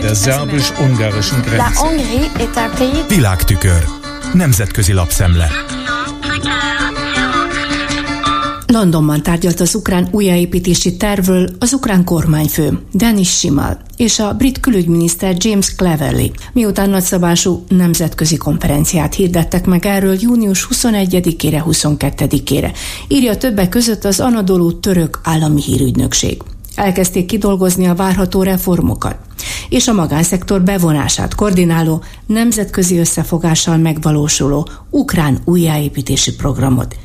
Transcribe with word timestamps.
Der 0.00 0.14
szerbus-ungarischen 0.14 1.40
Grenze. 1.42 1.80
Világtükör. 3.08 3.84
Nemzetközi 4.32 4.92
lapszemle. 4.92 5.48
Londonban 8.66 9.22
tárgyalt 9.22 9.60
az 9.60 9.74
ukrán 9.74 10.08
újjáépítési 10.10 10.96
tervről 10.96 11.48
az 11.58 11.72
ukrán 11.72 12.04
kormányfő, 12.04 12.78
Denis 12.92 13.38
Simal, 13.38 13.78
és 13.96 14.18
a 14.18 14.32
brit 14.32 14.60
külügyminiszter 14.60 15.36
James 15.38 15.74
Cleverly, 15.74 16.32
miután 16.52 16.90
nagyszabású 16.90 17.64
nemzetközi 17.68 18.36
konferenciát 18.36 19.14
hirdettek 19.14 19.66
meg 19.66 19.86
erről 19.86 20.16
június 20.20 20.68
21-ére, 20.70 21.62
22-ére, 21.70 22.70
írja 23.08 23.36
többek 23.36 23.68
között 23.68 24.04
az 24.04 24.20
Anadolu 24.20 24.80
török 24.80 25.20
állami 25.22 25.62
hírügynökség. 25.62 26.42
Elkezdték 26.76 27.26
kidolgozni 27.26 27.86
a 27.86 27.94
várható 27.94 28.42
reformokat 28.42 29.16
és 29.68 29.88
a 29.88 29.92
magánszektor 29.92 30.62
bevonását 30.62 31.34
koordináló, 31.34 32.02
nemzetközi 32.26 32.98
összefogással 32.98 33.76
megvalósuló 33.76 34.68
ukrán 34.90 35.38
újjáépítési 35.44 36.34
programot. 36.34 36.96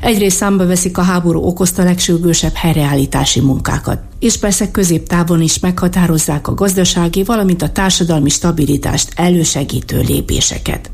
Egyrészt 0.00 0.36
számba 0.36 0.66
veszik 0.66 0.98
a 0.98 1.02
háború 1.02 1.40
okozta 1.40 1.84
legsürgősebb 1.84 2.54
helyreállítási 2.54 3.40
munkákat, 3.40 4.00
és 4.18 4.38
persze 4.38 4.70
középtávon 4.70 5.40
is 5.40 5.58
meghatározzák 5.58 6.48
a 6.48 6.54
gazdasági, 6.54 7.22
valamint 7.22 7.62
a 7.62 7.70
társadalmi 7.72 8.30
stabilitást 8.30 9.12
elősegítő 9.14 10.00
lépéseket. 10.00 10.90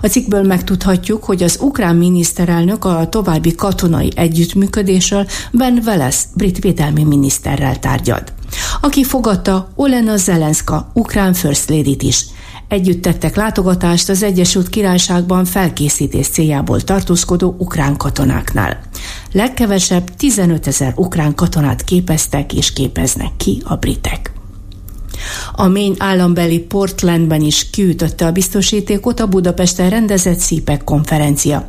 A 0.00 0.06
cikkből 0.06 0.42
megtudhatjuk, 0.42 1.24
hogy 1.24 1.42
az 1.42 1.58
ukrán 1.60 1.96
miniszterelnök 1.96 2.84
a 2.84 3.08
további 3.08 3.54
katonai 3.54 4.12
együttműködésről 4.14 5.26
Ben 5.52 5.80
Veles 5.84 6.16
brit 6.34 6.58
védelmi 6.58 7.04
miniszterrel 7.04 7.78
tárgyalt 7.78 8.32
aki 8.80 9.04
fogadta 9.04 9.68
Olena 9.74 10.16
Zelenska, 10.16 10.90
ukrán 10.94 11.32
First 11.32 11.68
lady 11.68 11.96
is. 12.00 12.26
Együtt 12.68 13.02
tettek 13.02 13.36
látogatást 13.36 14.08
az 14.08 14.22
Egyesült 14.22 14.68
Királyságban 14.68 15.44
felkészítés 15.44 16.28
céljából 16.28 16.80
tartózkodó 16.80 17.54
ukrán 17.58 17.96
katonáknál. 17.96 18.80
Legkevesebb 19.32 20.14
15 20.16 20.66
ezer 20.66 20.92
ukrán 20.96 21.34
katonát 21.34 21.84
képeztek 21.84 22.52
és 22.52 22.72
képeznek 22.72 23.36
ki 23.36 23.62
a 23.64 23.76
britek. 23.76 24.31
A 25.52 25.68
Maine 25.68 25.94
állambeli 25.98 26.58
Portlandben 26.58 27.40
is 27.40 27.70
kiütötte 27.70 28.26
a 28.26 28.32
biztosítékot 28.32 29.20
a 29.20 29.26
Budapesten 29.26 29.90
rendezett 29.90 30.38
szípek 30.38 30.84
konferencia, 30.84 31.66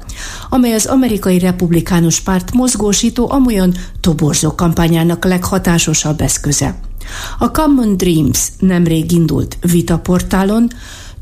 amely 0.50 0.74
az 0.74 0.86
amerikai 0.86 1.40
republikánus 1.40 2.20
párt 2.20 2.54
mozgósító 2.54 3.32
amolyan 3.32 3.74
toborzó 4.02 4.56
kampányának 4.56 5.26
leghatásosabb 5.26 6.22
eszköze. 6.22 6.80
A 7.40 7.52
Common 7.52 7.98
Dreams 7.98 8.48
nemrég 8.60 9.12
indult 9.12 9.58
vitaportálon 9.72 10.68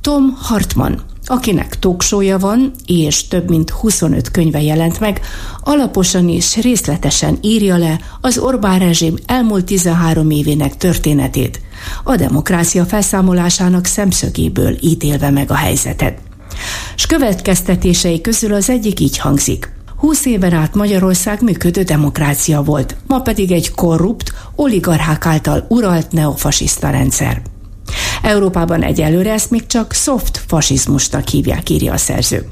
Tom 0.02 0.38
Hartman, 0.42 1.02
akinek 1.26 1.80
toksója 1.80 2.38
van, 2.38 2.72
és 2.86 3.28
több 3.28 3.50
mint 3.50 3.70
25 3.70 4.32
könyve 4.32 4.62
jelent 4.62 5.00
meg, 5.00 5.22
alaposan 5.64 6.30
és 6.30 6.62
részletesen 6.62 7.38
írja 7.42 7.78
le 7.78 8.00
az 8.22 8.38
Orbán 8.38 8.80
rezsim 8.80 9.16
elmúlt 9.26 9.66
13 9.66 10.30
évének 10.30 10.78
történetét, 10.78 11.62
a 12.04 12.16
demokrácia 12.16 12.86
felszámolásának 12.86 13.86
szemszögéből 13.86 14.78
ítélve 14.82 15.30
meg 15.30 15.52
a 15.52 15.56
helyzetet. 15.56 16.18
S 16.96 17.06
következtetései 17.06 18.22
közül 18.22 18.54
az 18.54 18.70
egyik 18.70 19.00
így 19.00 19.18
hangzik. 19.18 19.72
20 19.98 20.26
éven 20.26 20.54
át 20.54 20.76
Magyarország 20.76 21.42
működő 21.42 21.84
demokrácia 21.84 22.62
volt, 22.64 22.96
ma 23.08 23.20
pedig 23.20 23.52
egy 23.52 23.72
korrupt, 23.72 24.34
oligarchák 24.56 25.26
által 25.26 25.66
uralt 25.70 26.12
neofasiszta 26.12 26.90
rendszer. 26.90 27.42
Európában 28.22 28.84
egyelőre 28.84 29.32
ezt 29.32 29.52
még 29.52 29.66
csak 29.66 29.94
soft 29.94 30.44
fasizmusnak 30.48 31.28
hívják, 31.28 31.70
írja 31.70 31.94
a 31.94 31.98
szerző. 31.98 32.50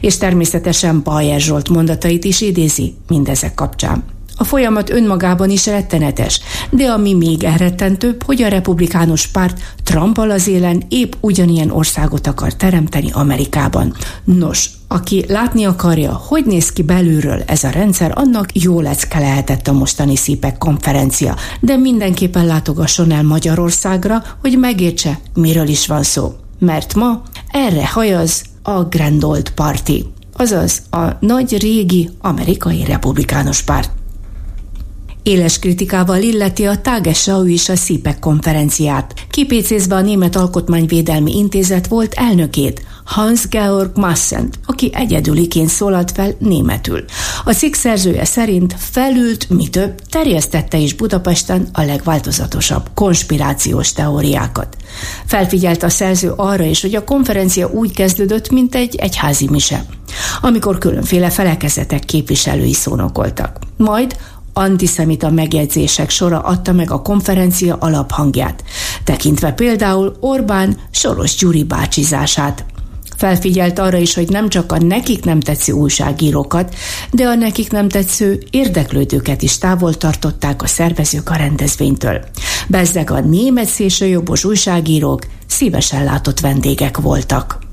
És 0.00 0.16
természetesen 0.16 1.02
Bajer 1.02 1.40
Zsolt 1.40 1.68
mondatait 1.68 2.24
is 2.24 2.40
idézi 2.40 2.94
mindezek 3.08 3.54
kapcsán. 3.54 4.13
A 4.36 4.44
folyamat 4.44 4.90
önmagában 4.90 5.50
is 5.50 5.66
rettenetes, 5.66 6.40
de 6.70 6.84
ami 6.90 7.14
még 7.14 7.44
elrettentőbb, 7.44 8.22
hogy 8.22 8.42
a 8.42 8.48
republikánus 8.48 9.26
párt 9.26 9.60
Trumpal 9.82 10.30
az 10.30 10.48
élen 10.48 10.82
épp 10.88 11.12
ugyanilyen 11.20 11.70
országot 11.70 12.26
akar 12.26 12.54
teremteni 12.54 13.10
Amerikában. 13.12 13.94
Nos, 14.24 14.70
aki 14.88 15.24
látni 15.28 15.64
akarja, 15.64 16.12
hogy 16.12 16.44
néz 16.44 16.72
ki 16.72 16.82
belülről 16.82 17.42
ez 17.46 17.64
a 17.64 17.70
rendszer, 17.70 18.12
annak 18.14 18.62
jó 18.62 18.80
lecke 18.80 19.18
lehetett 19.18 19.68
a 19.68 19.72
mostani 19.72 20.16
szípek 20.16 20.58
konferencia, 20.58 21.36
de 21.60 21.76
mindenképpen 21.76 22.46
látogasson 22.46 23.10
el 23.10 23.22
Magyarországra, 23.22 24.22
hogy 24.40 24.58
megértse, 24.58 25.18
miről 25.34 25.68
is 25.68 25.86
van 25.86 26.02
szó. 26.02 26.34
Mert 26.58 26.94
ma 26.94 27.22
erre 27.50 27.88
hajaz 27.88 28.42
a 28.62 28.82
Grand 28.82 29.24
Old 29.24 29.50
Party, 29.50 30.04
azaz 30.36 30.82
a 30.90 31.04
nagy 31.20 31.58
régi 31.60 32.10
amerikai 32.20 32.84
republikánus 32.84 33.62
párt. 33.62 33.90
Éles 35.24 35.58
kritikával 35.58 36.22
illeti 36.22 36.64
a 36.64 36.80
Tagesschau 36.80 37.44
is 37.44 37.68
a 37.68 37.76
SZIPEK 37.76 38.18
konferenciát. 38.18 39.14
Kipécézve 39.30 39.94
a 39.94 40.00
Német 40.00 40.36
Alkotmányvédelmi 40.36 41.36
Intézet 41.36 41.86
volt 41.86 42.14
elnökét, 42.14 42.86
Hans-Georg 43.04 43.96
Massent, 43.96 44.58
aki 44.66 44.90
egyedüliként 44.94 45.68
szólalt 45.68 46.10
fel 46.10 46.34
németül. 46.38 47.04
A 47.44 47.52
cikk 47.52 47.74
szerzője 47.74 48.24
szerint 48.24 48.74
felült, 48.78 49.50
mi 49.50 49.68
több, 49.68 50.00
terjesztette 50.10 50.78
is 50.78 50.94
Budapesten 50.94 51.68
a 51.72 51.82
legváltozatosabb 51.82 52.90
konspirációs 52.94 53.92
teóriákat. 53.92 54.76
Felfigyelt 55.26 55.82
a 55.82 55.88
szerző 55.88 56.32
arra 56.36 56.64
is, 56.64 56.80
hogy 56.80 56.94
a 56.94 57.04
konferencia 57.04 57.68
úgy 57.68 57.94
kezdődött, 57.94 58.50
mint 58.50 58.74
egy 58.74 58.94
egyházi 58.94 59.48
mise, 59.50 59.84
amikor 60.40 60.78
különféle 60.78 61.30
felekezetek 61.30 62.04
képviselői 62.04 62.72
szónokoltak. 62.72 63.58
Majd 63.76 64.16
antiszemita 64.54 65.30
megjegyzések 65.30 66.10
sora 66.10 66.40
adta 66.40 66.72
meg 66.72 66.90
a 66.90 67.02
konferencia 67.02 67.76
alaphangját, 67.80 68.64
tekintve 69.04 69.52
például 69.52 70.16
Orbán 70.20 70.76
Soros 70.90 71.34
Gyuri 71.34 71.64
bácsizását. 71.64 72.64
Felfigyelt 73.16 73.78
arra 73.78 73.96
is, 73.96 74.14
hogy 74.14 74.28
nem 74.28 74.48
csak 74.48 74.72
a 74.72 74.78
nekik 74.78 75.24
nem 75.24 75.40
tetsző 75.40 75.72
újságírókat, 75.72 76.74
de 77.10 77.26
a 77.26 77.34
nekik 77.34 77.70
nem 77.70 77.88
tetsző 77.88 78.42
érdeklődőket 78.50 79.42
is 79.42 79.58
távol 79.58 79.94
tartották 79.94 80.62
a 80.62 80.66
szervezők 80.66 81.30
a 81.30 81.34
rendezvénytől. 81.34 82.24
Bezzeg 82.68 83.10
a 83.10 83.20
német 83.20 83.66
szélsőjobbos 83.66 84.44
újságírók 84.44 85.26
szívesen 85.46 86.04
látott 86.04 86.40
vendégek 86.40 86.98
voltak. 86.98 87.63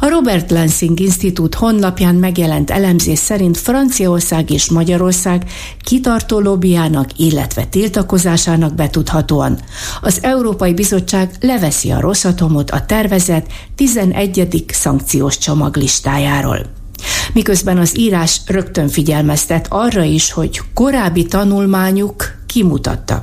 A 0.00 0.08
Robert 0.08 0.50
Lansing 0.50 1.00
Institute 1.00 1.58
honlapján 1.58 2.14
megjelent 2.14 2.70
elemzés 2.70 3.18
szerint 3.18 3.58
Franciaország 3.58 4.50
és 4.50 4.70
Magyarország 4.70 5.50
kitartó 5.84 6.38
lobbyának, 6.38 7.18
illetve 7.18 7.64
tiltakozásának 7.64 8.74
betudhatóan 8.74 9.58
az 10.00 10.18
Európai 10.22 10.74
Bizottság 10.74 11.30
leveszi 11.40 11.90
a 11.90 12.00
Rosszatomot 12.00 12.70
a 12.70 12.84
tervezett 12.86 13.46
11. 13.74 14.64
szankciós 14.68 15.38
csomag 15.38 15.76
listájáról. 15.76 16.66
Miközben 17.32 17.78
az 17.78 17.98
írás 17.98 18.40
rögtön 18.46 18.88
figyelmeztet 18.88 19.66
arra 19.68 20.02
is, 20.02 20.32
hogy 20.32 20.60
korábbi 20.74 21.24
tanulmányuk 21.24 22.24
kimutatta, 22.46 23.20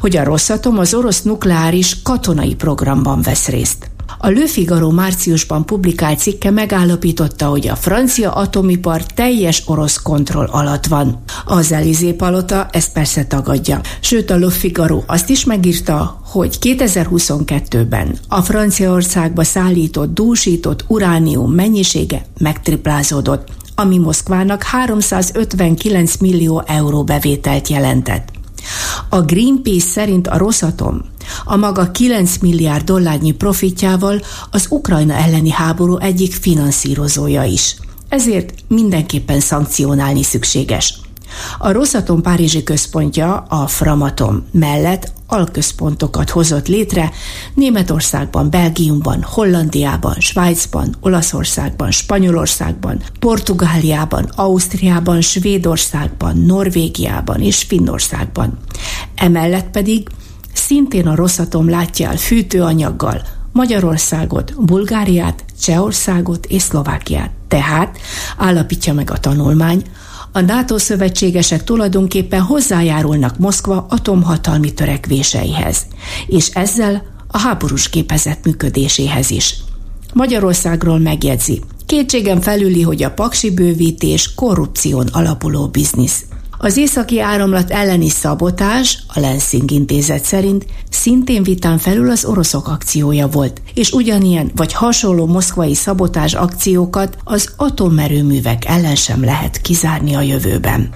hogy 0.00 0.16
a 0.16 0.24
Rosszatom 0.24 0.78
az 0.78 0.94
orosz 0.94 1.22
nukleáris 1.22 2.02
katonai 2.02 2.54
programban 2.54 3.22
vesz 3.22 3.48
részt. 3.48 3.93
A 4.24 4.30
Le 4.30 4.46
Figaro 4.46 4.90
márciusban 4.90 5.66
publikált 5.66 6.18
cikke 6.18 6.50
megállapította, 6.50 7.46
hogy 7.46 7.68
a 7.68 7.76
francia 7.76 8.32
atomipar 8.32 9.02
teljes 9.02 9.62
orosz 9.66 10.02
kontroll 10.02 10.46
alatt 10.46 10.86
van. 10.86 11.22
Az 11.44 11.72
Elizé 11.72 12.12
palota 12.12 12.68
ezt 12.70 12.92
persze 12.92 13.24
tagadja. 13.24 13.80
Sőt, 14.00 14.30
a 14.30 14.36
Le 14.38 14.50
Figaro 14.50 15.02
azt 15.06 15.30
is 15.30 15.44
megírta, 15.44 16.20
hogy 16.24 16.56
2022-ben 16.60 18.18
a 18.28 18.42
Franciaországba 18.42 19.44
szállított 19.44 20.14
dúsított 20.14 20.84
uránium 20.88 21.52
mennyisége 21.52 22.24
megtriplázódott, 22.38 23.48
ami 23.74 23.98
Moszkvának 23.98 24.62
359 24.62 26.16
millió 26.16 26.62
euró 26.66 27.04
bevételt 27.04 27.68
jelentett. 27.68 28.42
A 29.08 29.20
Greenpeace 29.20 29.86
szerint 29.86 30.26
a 30.26 30.38
Rosatom 30.38 31.02
a 31.44 31.56
maga 31.56 31.90
9 31.90 32.36
milliárd 32.36 32.84
dollárnyi 32.84 33.32
profitjával 33.32 34.20
az 34.50 34.66
Ukrajna 34.70 35.14
elleni 35.14 35.50
háború 35.50 35.96
egyik 35.96 36.32
finanszírozója 36.32 37.42
is. 37.42 37.76
Ezért 38.08 38.54
mindenképpen 38.68 39.40
szankcionálni 39.40 40.22
szükséges. 40.22 40.98
A 41.58 41.72
Rosatom 41.72 42.22
Párizsi 42.22 42.62
központja 42.62 43.36
a 43.48 43.66
Framatom 43.66 44.46
mellett 44.50 45.12
alközpontokat 45.34 46.30
hozott 46.30 46.68
létre 46.68 47.10
Németországban, 47.54 48.50
Belgiumban, 48.50 49.22
Hollandiában, 49.22 50.14
Svájcban, 50.18 50.94
Olaszországban, 51.00 51.90
Spanyolországban, 51.90 53.02
Portugáliában, 53.18 54.24
Ausztriában, 54.36 55.20
Svédországban, 55.20 56.36
Norvégiában 56.36 57.40
és 57.40 57.62
Finnországban. 57.62 58.58
Emellett 59.14 59.70
pedig 59.70 60.08
szintén 60.52 61.06
a 61.06 61.14
Rosszatom 61.14 61.68
látja 61.68 62.08
el 62.08 62.16
fűtőanyaggal 62.16 63.22
Magyarországot, 63.52 64.54
Bulgáriát, 64.64 65.44
Csehországot 65.60 66.46
és 66.46 66.62
Szlovákiát. 66.62 67.30
Tehát, 67.48 67.98
állapítja 68.38 68.92
meg 68.92 69.10
a 69.10 69.18
tanulmány, 69.18 69.82
a 70.36 70.40
NATO 70.40 70.78
szövetségesek 70.78 71.64
tulajdonképpen 71.64 72.40
hozzájárulnak 72.40 73.38
Moszkva 73.38 73.86
atomhatalmi 73.88 74.72
törekvéseihez, 74.72 75.86
és 76.26 76.48
ezzel 76.48 77.02
a 77.28 77.38
háborús 77.38 77.88
képezet 77.88 78.44
működéséhez 78.44 79.30
is. 79.30 79.56
Magyarországról 80.12 80.98
megjegyzi, 80.98 81.62
kétségem 81.86 82.40
felüli, 82.40 82.82
hogy 82.82 83.02
a 83.02 83.10
paksi 83.10 83.50
bővítés 83.50 84.34
korrupción 84.34 85.06
alapuló 85.12 85.68
biznisz. 85.68 86.24
Az 86.64 86.76
északi 86.76 87.20
áramlat 87.20 87.70
elleni 87.70 88.08
szabotás, 88.08 88.98
a 89.14 89.20
Lensing 89.20 89.70
intézet 89.70 90.24
szerint 90.24 90.66
szintén 90.90 91.42
vitán 91.42 91.78
felül 91.78 92.10
az 92.10 92.24
oroszok 92.24 92.68
akciója 92.68 93.28
volt, 93.28 93.60
és 93.74 93.92
ugyanilyen 93.92 94.50
vagy 94.54 94.72
hasonló 94.72 95.26
moszkvai 95.26 95.74
szabotás 95.74 96.34
akciókat 96.34 97.16
az 97.24 97.52
atomerőművek 97.56 98.64
ellen 98.64 98.94
sem 98.94 99.24
lehet 99.24 99.60
kizárni 99.60 100.14
a 100.14 100.20
jövőben. 100.20 100.88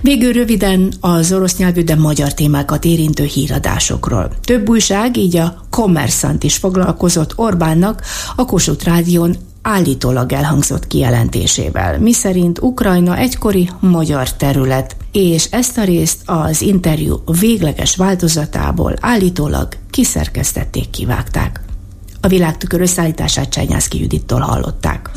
Végül 0.00 0.32
röviden 0.32 0.92
az 1.00 1.32
orosz 1.32 1.56
nyelvű, 1.56 1.82
de 1.82 1.94
magyar 1.94 2.34
témákat 2.34 2.84
érintő 2.84 3.24
híradásokról. 3.24 4.30
Több 4.44 4.68
újság, 4.68 5.16
így 5.16 5.36
a 5.36 5.66
Kommerszant 5.70 6.42
is 6.42 6.56
foglalkozott 6.56 7.32
Orbánnak 7.36 8.02
a 8.36 8.44
Kossuth 8.44 8.84
Rádión 8.84 9.36
állítólag 9.64 10.32
elhangzott 10.32 10.86
kijelentésével, 10.86 11.98
miszerint 11.98 12.58
Ukrajna 12.60 13.16
egykori 13.16 13.70
magyar 13.80 14.30
terület, 14.32 14.96
és 15.12 15.44
ezt 15.50 15.78
a 15.78 15.84
részt 15.84 16.22
az 16.24 16.62
interjú 16.62 17.22
végleges 17.40 17.96
változatából 17.96 18.94
állítólag 19.00 19.68
kiszerkesztették, 19.90 20.90
kivágták. 20.90 21.60
A 22.20 22.28
világtükör 22.28 22.80
összeállítását 22.80 23.48
Csenyászki 23.48 24.00
Judittól 24.00 24.40
hallották. 24.40 25.10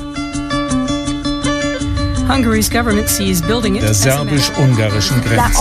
Der 3.80 3.94
szerbus-ungarischen 3.94 5.20
Grenze. 5.20 5.60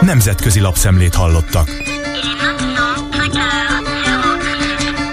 Nemzetközi 0.00 0.60
lapszemlét 0.60 1.14
hallottak. 1.14 1.68